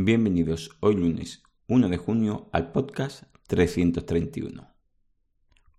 [0.00, 4.72] Bienvenidos hoy lunes 1 de junio al podcast 331.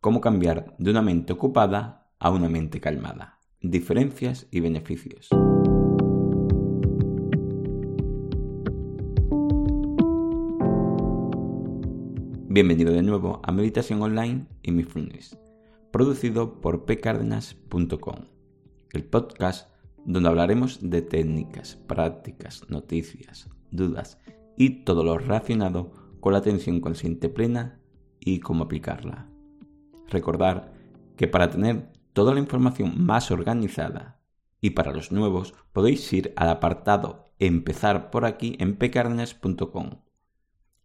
[0.02, 3.40] ¿Cómo cambiar de una mente ocupada a una mente calmada?
[3.62, 5.30] Diferencias y beneficios.
[12.50, 15.40] Bienvenido de nuevo a Meditación Online y Mindfulness,
[15.94, 18.26] producido por pcardenas.com,
[18.92, 24.20] el podcast donde hablaremos de técnicas, prácticas, noticias, dudas
[24.58, 27.80] y todo lo relacionado con la atención consciente plena
[28.20, 29.30] y cómo aplicarla.
[30.08, 30.74] Recordar
[31.16, 34.20] que para tener toda la información más organizada
[34.62, 40.02] y para los nuevos podéis ir al apartado Empezar por aquí en pcardenas.com,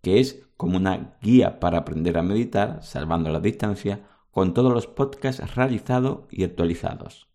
[0.02, 4.86] que es como una guía para aprender a meditar salvando la distancia con todos los
[4.86, 7.28] podcasts realizados y actualizados.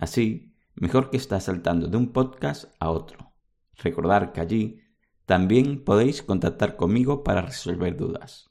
[0.00, 3.33] Así, mejor que estar saltando de un podcast a otro.
[3.82, 4.80] Recordar que allí
[5.26, 8.50] también podéis contactar conmigo para resolver dudas.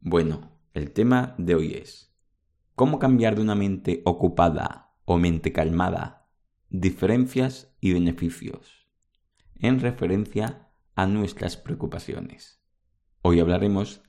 [0.00, 2.08] Bueno, el tema de hoy es
[2.74, 6.28] ¿Cómo cambiar de una mente ocupada o mente calmada?
[6.70, 8.86] Diferencias y beneficios.
[9.56, 12.62] En referencia a nuestras preocupaciones.
[13.22, 14.02] Hoy hablaremos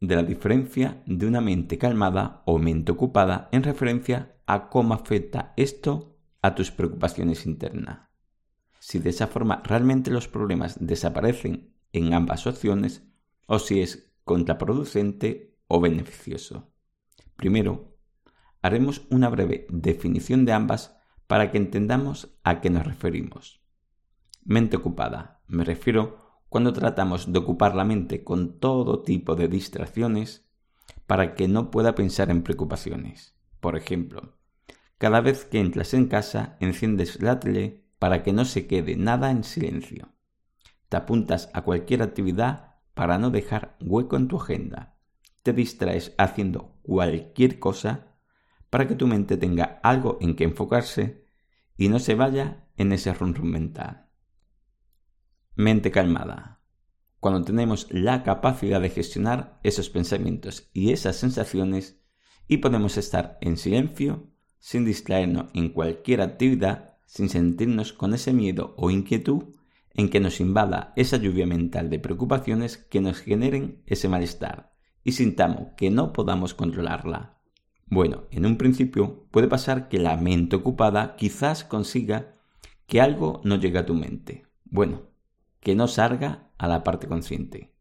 [0.00, 5.52] de la diferencia de una mente calmada o mente ocupada en referencia a cómo afecta
[5.58, 8.13] esto a tus preocupaciones internas.
[8.84, 13.02] Si de esa forma realmente los problemas desaparecen en ambas opciones
[13.46, 16.70] o si es contraproducente o beneficioso.
[17.34, 17.96] Primero,
[18.60, 23.62] haremos una breve definición de ambas para que entendamos a qué nos referimos.
[24.44, 25.40] Mente ocupada.
[25.46, 26.18] Me refiero
[26.50, 30.46] cuando tratamos de ocupar la mente con todo tipo de distracciones
[31.06, 33.34] para que no pueda pensar en preocupaciones.
[33.60, 34.36] Por ejemplo,
[34.98, 39.30] cada vez que entras en casa, enciendes la tele para que no se quede nada
[39.30, 40.12] en silencio.
[40.90, 44.98] Te apuntas a cualquier actividad para no dejar hueco en tu agenda.
[45.42, 48.14] Te distraes haciendo cualquier cosa
[48.68, 51.24] para que tu mente tenga algo en que enfocarse
[51.78, 54.10] y no se vaya en ese rum mental.
[55.54, 56.60] Mente calmada.
[57.20, 62.04] Cuando tenemos la capacidad de gestionar esos pensamientos y esas sensaciones
[62.48, 68.74] y podemos estar en silencio sin distraernos en cualquier actividad, sin sentirnos con ese miedo
[68.76, 69.44] o inquietud
[69.94, 75.12] en que nos invada esa lluvia mental de preocupaciones que nos generen ese malestar y
[75.12, 77.38] sintamos que no podamos controlarla.
[77.86, 82.34] Bueno, en un principio puede pasar que la mente ocupada quizás consiga
[82.86, 84.46] que algo no llegue a tu mente.
[84.64, 85.02] Bueno,
[85.60, 87.74] que no salga a la parte consciente,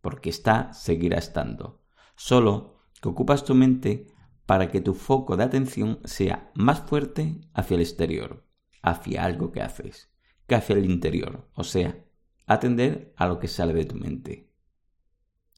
[0.00, 1.82] porque está, seguirá estando.
[2.16, 4.06] Solo que ocupas tu mente
[4.46, 8.47] para que tu foco de atención sea más fuerte hacia el exterior,
[8.82, 10.10] hacia algo que haces,
[10.46, 12.04] que hacia el interior, o sea,
[12.46, 14.50] atender a lo que sale de tu mente.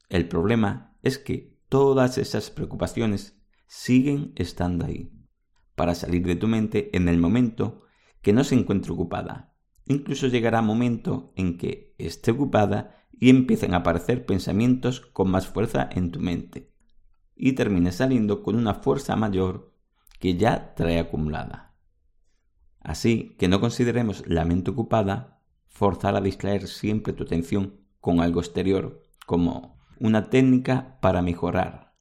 [0.09, 5.13] El problema es que todas esas preocupaciones siguen estando ahí,
[5.77, 7.85] para salir de tu mente en el momento
[8.21, 9.55] que no se encuentre ocupada.
[9.87, 15.89] Incluso llegará momento en que esté ocupada y empiecen a aparecer pensamientos con más fuerza
[15.93, 16.73] en tu mente,
[17.37, 19.73] y termine saliendo con una fuerza mayor
[20.19, 21.70] que ya trae acumulada.
[22.81, 28.41] Así que no consideremos la mente ocupada forzar a distraer siempre tu atención con algo
[28.41, 31.95] exterior, como una técnica para mejorar,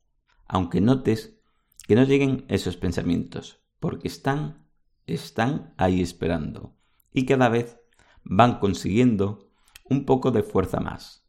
[0.47, 1.40] aunque notes
[1.88, 4.66] que no lleguen esos pensamientos, porque están,
[5.06, 6.78] están ahí esperando,
[7.13, 7.79] y cada vez
[8.23, 9.51] van consiguiendo
[9.90, 11.20] un poco de fuerza más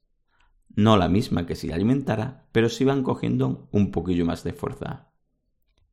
[0.76, 5.09] no la misma que si alimentara, pero sí van cogiendo un poquillo más de fuerza.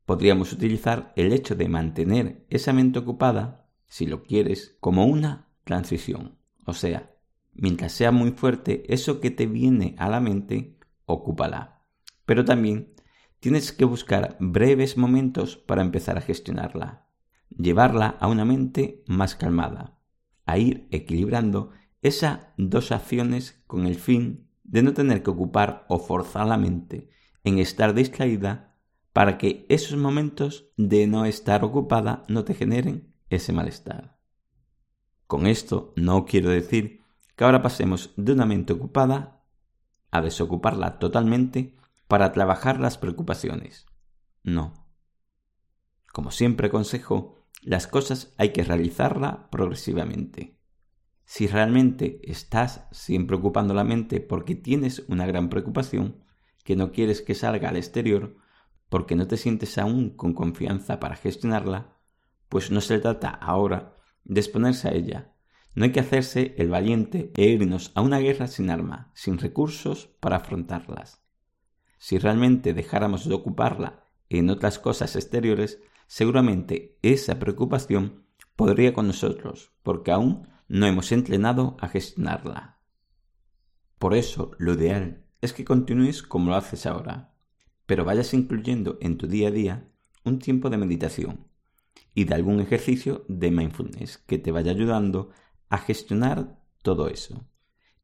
[0.07, 6.38] Podríamos utilizar el hecho de mantener esa mente ocupada, si lo quieres, como una transición.
[6.65, 7.13] O sea,
[7.54, 11.83] mientras sea muy fuerte eso que te viene a la mente, ocúpala.
[12.25, 12.94] Pero también
[13.42, 17.06] tienes que buscar breves momentos para empezar a gestionarla.
[17.50, 20.00] Llevarla a una mente más calmada.
[20.45, 21.71] A ir equilibrando
[22.01, 27.09] esas dos acciones con el fin de no tener que ocupar o forzar la mente
[27.44, 28.67] en estar distraída
[29.18, 34.19] para que esos momentos de no estar ocupada no te generen ese malestar.
[35.25, 37.02] Con esto no quiero decir
[37.36, 39.44] que ahora pasemos de una mente ocupada
[40.12, 41.75] a desocuparla totalmente
[42.08, 43.88] para trabajar las preocupaciones.
[44.44, 44.86] No.
[46.14, 50.60] Como siempre aconsejo, las cosas hay que realizarlas progresivamente.
[51.25, 56.24] Si realmente estás siempre ocupando la mente porque tienes una gran preocupación,
[56.64, 58.38] que no quieres que salga al exterior,
[58.89, 61.98] porque no te sientes aún con confianza para gestionarla,
[62.50, 65.34] pues no se trata ahora de exponerse a ella.
[65.75, 70.07] No hay que hacerse el valiente e irnos a una guerra sin arma, sin recursos
[70.19, 71.22] para afrontarlas.
[71.98, 78.25] Si realmente dejáramos de ocuparla en otras cosas exteriores, seguramente esa preocupación
[78.56, 82.80] podría con nosotros, porque aún no hemos entrenado a gestionarla.
[84.00, 87.33] Por eso, lo ideal es que continúes como lo haces ahora,
[87.88, 89.89] pero vayas incluyendo en tu día a día
[90.24, 91.48] un tiempo de meditación
[92.13, 95.31] y de algún ejercicio de mindfulness que te vaya ayudando
[95.69, 97.48] a gestionar todo eso.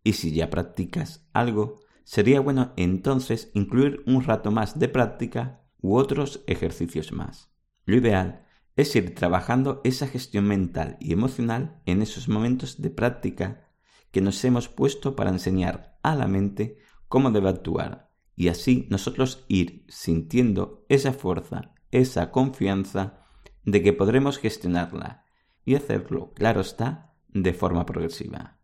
[0.03, 5.97] Y si ya practicas algo, sería bueno entonces incluir un rato más de práctica u
[5.97, 7.51] otros ejercicios más.
[7.86, 8.45] Lo ideal
[8.75, 13.69] es ir trabajando esa gestión mental y emocional en esos momentos de práctica
[14.12, 16.77] que nos hemos puesto para enseñar a la mente
[17.07, 23.25] cómo debe actuar y así nosotros ir sintiendo esa fuerza, esa confianza
[23.63, 25.25] de que podremos gestionarla
[25.65, 28.59] y hacerlo, claro está, de forma progresiva.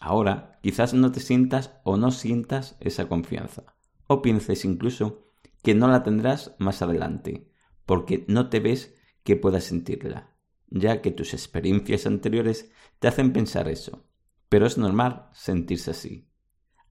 [0.00, 3.74] Ahora quizás no te sientas o no sientas esa confianza,
[4.06, 5.30] o pienses incluso
[5.62, 7.48] que no la tendrás más adelante,
[7.86, 10.36] porque no te ves que puedas sentirla,
[10.68, 14.08] ya que tus experiencias anteriores te hacen pensar eso,
[14.48, 16.32] pero es normal sentirse así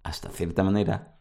[0.03, 1.19] hasta cierta manera,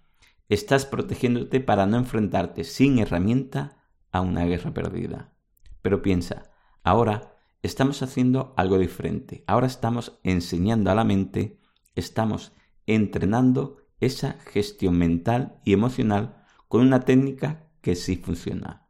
[0.51, 3.79] estás protegiéndote para no enfrentarte sin herramienta
[4.11, 5.33] a una guerra perdida.
[5.81, 6.51] Pero piensa,
[6.83, 9.45] ahora estamos haciendo algo diferente.
[9.47, 11.61] Ahora estamos enseñando a la mente,
[11.95, 12.53] estamos
[12.87, 18.89] entrenando esa gestión mental y emocional con una técnica que sí funciona.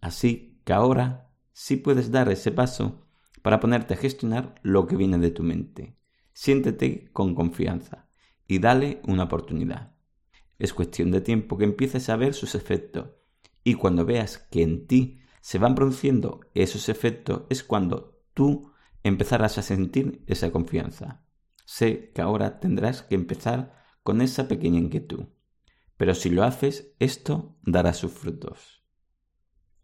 [0.00, 3.06] Así que ahora sí puedes dar ese paso
[3.42, 5.98] para ponerte a gestionar lo que viene de tu mente.
[6.32, 8.08] Siéntete con confianza
[8.46, 9.93] y dale una oportunidad.
[10.58, 13.10] Es cuestión de tiempo que empieces a ver sus efectos
[13.62, 18.72] y cuando veas que en ti se van produciendo esos efectos es cuando tú
[19.02, 21.24] empezarás a sentir esa confianza.
[21.64, 25.26] Sé que ahora tendrás que empezar con esa pequeña inquietud,
[25.96, 28.82] pero si lo haces, esto dará sus frutos.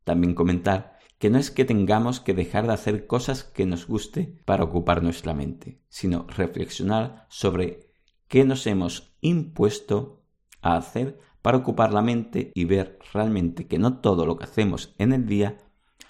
[0.05, 4.41] También comentar que no es que tengamos que dejar de hacer cosas que nos guste
[4.47, 7.91] para ocupar nuestra mente, sino reflexionar sobre
[8.31, 10.20] ¿Qué nos hemos impuesto
[10.63, 14.95] a hacer para ocupar la mente y ver realmente que no todo lo que hacemos
[14.99, 15.59] en el día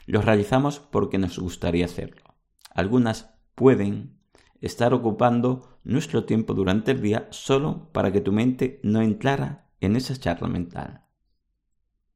[0.07, 2.23] lo realizamos porque nos gustaría hacerlo.
[2.75, 4.19] Algunas pueden
[4.61, 9.97] estar ocupando nuestro tiempo durante el día solo para que tu mente no entrara en
[9.97, 11.05] esa charla mental.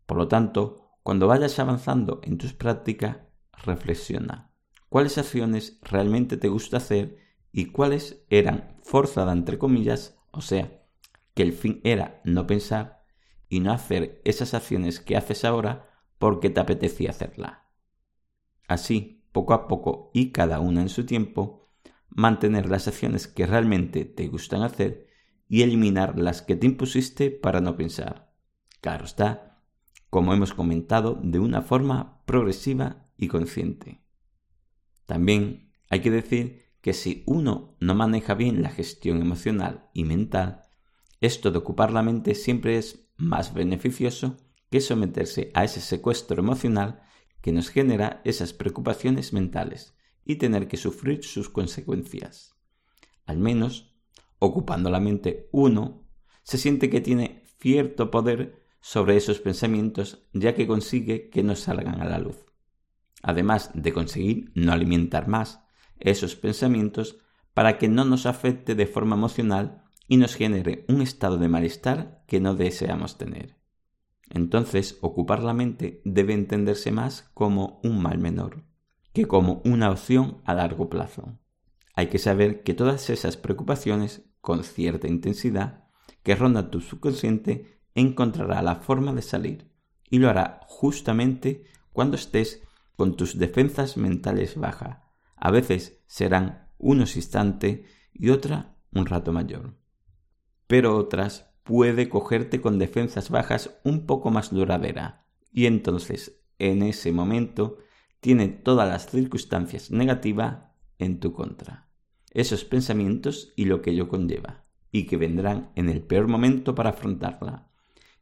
[0.07, 3.19] Por lo tanto, cuando vayas avanzando en tus prácticas,
[3.65, 4.51] reflexiona
[4.89, 7.19] cuáles acciones realmente te gusta hacer
[7.53, 10.84] y cuáles eran forzada entre comillas, o sea,
[11.35, 13.05] que el fin era no pensar
[13.49, 17.69] y no hacer esas acciones que haces ahora porque te apetecía hacerla.
[18.67, 21.69] Así, poco a poco y cada una en su tiempo,
[22.09, 25.09] mantener las acciones que realmente te gustan hacer
[25.49, 28.33] y eliminar las que te impusiste para no pensar.
[28.81, 29.63] Claro está,
[30.11, 34.01] como hemos comentado, de una forma progresiva y consciente.
[35.07, 40.64] También hay que decir que si uno no maneja bien la gestión emocional y mental,
[41.25, 44.37] esto de ocupar la mente siempre es más beneficioso
[44.71, 47.03] que someterse a ese secuestro emocional
[47.41, 52.57] que nos genera esas preocupaciones mentales y tener que sufrir sus consecuencias.
[53.27, 53.95] Al menos,
[54.39, 56.09] ocupando la mente uno,
[56.43, 62.01] se siente que tiene cierto poder sobre esos pensamientos ya que consigue que no salgan
[62.01, 62.45] a la luz.
[63.23, 65.61] Además de conseguir no alimentar más
[65.99, 67.17] esos pensamientos
[67.55, 72.23] para que no nos afecte de forma emocional y nos genere un estado de malestar
[72.27, 73.57] que no deseamos tener.
[74.31, 78.65] Entonces, ocupar la mente debe entenderse más como un mal menor,
[79.13, 81.39] que como una opción a largo plazo.
[81.95, 85.85] Hay que saber que todas esas preocupaciones, con cierta intensidad,
[86.23, 89.71] que ronda tu subconsciente, encontrará la forma de salir,
[90.11, 92.63] y lo hará justamente cuando estés
[92.97, 94.99] con tus defensas mentales bajas,
[95.37, 97.81] a veces serán unos instantes
[98.13, 99.75] y otra un rato mayor.
[100.67, 107.13] Pero otras puede cogerte con defensas bajas un poco más duradera y entonces en ese
[107.13, 107.79] momento
[108.21, 110.65] tiene todas las circunstancias negativas
[110.99, 111.89] en tu contra.
[112.31, 116.91] esos pensamientos y lo que ello conlleva, y que vendrán en el peor momento para
[116.91, 117.71] afrontarla,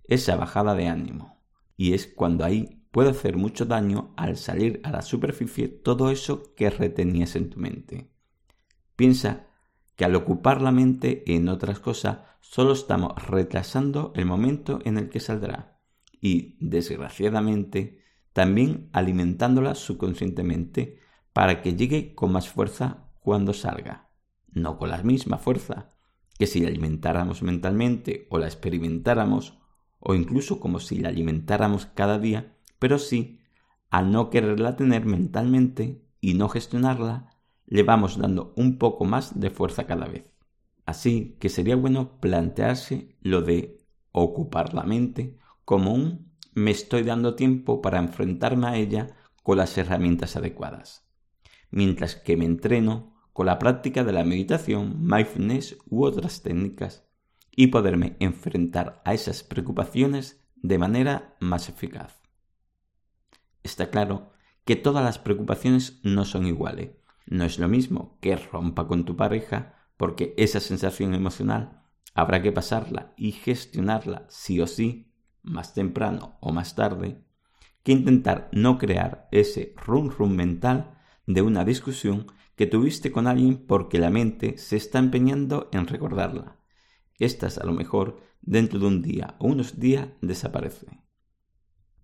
[0.05, 1.41] esa bajada de ánimo.
[1.79, 6.55] Y es cuando ahí puede hacer mucho daño al salir a la superficie todo eso
[6.55, 8.11] que retenías en tu mente.
[8.97, 9.47] Piensa
[10.03, 15.09] que al ocupar la mente en otras cosas solo estamos retrasando el momento en el
[15.09, 15.79] que saldrá.
[16.21, 20.99] Y, desgraciadamente, también alimentándola subconscientemente
[21.33, 24.11] para que llegue con más fuerza cuando salga,
[24.51, 25.91] no con la misma fuerza
[26.37, 29.61] que si la alimentáramos mentalmente o la experimentáramos
[30.01, 33.39] o incluso como si la alimentáramos cada día, pero sí,
[33.89, 37.32] al no quererla tener mentalmente y no gestionarla,
[37.67, 40.25] le vamos dando un poco más de fuerza cada vez.
[40.85, 43.79] Así que sería bueno plantearse lo de
[44.13, 49.77] ocupar la mente como un me estoy dando tiempo para enfrentarme a ella con las
[49.79, 51.09] herramientas adecuadas,
[51.71, 57.07] mientras que me entreno con la práctica de la meditación, mindfulness u otras técnicas
[57.51, 62.21] y poderme enfrentar a esas preocupaciones de manera más eficaz.
[63.63, 64.33] Está claro
[64.65, 66.91] que todas las preocupaciones no son iguales
[67.27, 71.83] no es lo mismo que rompa con tu pareja porque esa sensación emocional
[72.15, 75.13] habrá que pasarla y gestionarla sí o sí,
[75.43, 77.25] más temprano o más tarde,
[77.83, 82.27] que intentar no crear ese rum rum mental de una discusión
[82.57, 86.59] que tuviste con alguien porque la mente se está empeñando en recordarla.
[87.19, 90.87] Estas a lo mejor dentro de un día o unos días desaparece.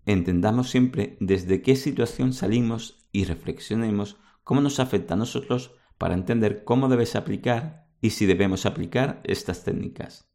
[0.06, 4.16] Entendamos siempre desde qué situación salimos y reflexionemos
[4.48, 9.62] cómo nos afecta a nosotros para entender cómo debes aplicar y si debemos aplicar estas
[9.62, 10.32] técnicas.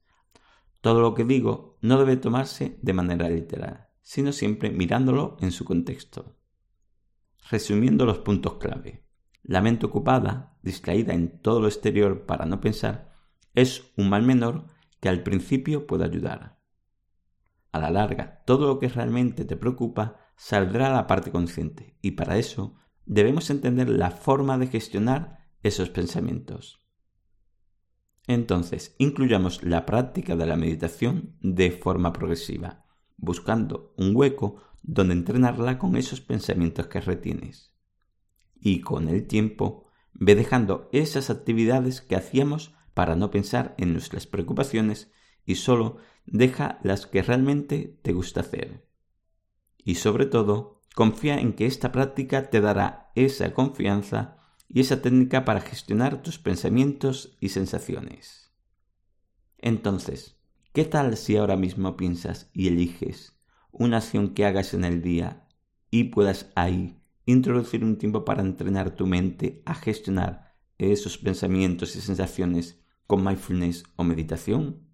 [0.81, 5.65] Todo lo que digo no debe tomarse de manera literal, sino siempre mirándolo en su
[5.65, 6.37] contexto.
[7.49, 9.03] Resumiendo los puntos clave.
[9.41, 13.15] La mente ocupada, distraída en todo lo exterior para no pensar,
[13.55, 14.67] es un mal menor
[14.99, 16.59] que al principio puede ayudar.
[17.71, 22.11] A la larga, todo lo que realmente te preocupa saldrá a la parte consciente y
[22.11, 26.79] para eso debemos entender la forma de gestionar esos pensamientos.
[28.27, 32.85] Entonces, incluyamos la práctica de la meditación de forma progresiva,
[33.17, 37.73] buscando un hueco donde entrenarla con esos pensamientos que retienes.
[38.59, 44.27] Y con el tiempo, ve dejando esas actividades que hacíamos para no pensar en nuestras
[44.27, 45.11] preocupaciones
[45.45, 48.87] y solo deja las que realmente te gusta hacer.
[49.83, 55.43] Y sobre todo, Confía en que esta práctica te dará esa confianza y esa técnica
[55.43, 58.51] para gestionar tus pensamientos y sensaciones.
[59.57, 60.37] Entonces,
[60.71, 63.39] ¿qué tal si ahora mismo piensas y eliges
[63.71, 65.47] una acción que hagas en el día
[65.89, 72.01] y puedas ahí introducir un tiempo para entrenar tu mente a gestionar esos pensamientos y
[72.01, 74.87] sensaciones con mindfulness o meditación?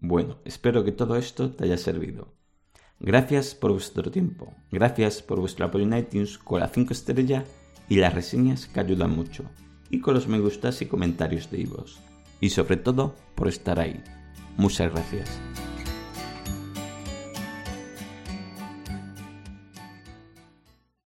[0.00, 2.43] Bueno, espero que todo esto te haya servido.
[3.00, 7.44] Gracias por vuestro tiempo, gracias por vuestro apoyo en iTunes con las 5 estrellas
[7.88, 9.44] y las reseñas que ayudan mucho,
[9.90, 12.00] y con los me gustas y comentarios de Ivos.
[12.40, 14.02] Y sobre todo, por estar ahí.
[14.56, 15.40] Muchas gracias.